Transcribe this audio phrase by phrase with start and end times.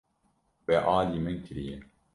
[0.67, 1.77] We alî min kiriye.